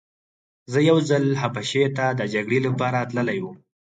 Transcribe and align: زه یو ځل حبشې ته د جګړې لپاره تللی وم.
زه 0.71 0.79
یو 0.89 0.97
ځل 1.09 1.25
حبشې 1.41 1.83
ته 1.97 2.05
د 2.19 2.21
جګړې 2.33 2.59
لپاره 2.67 3.07
تللی 3.09 3.39
وم. 3.43 3.57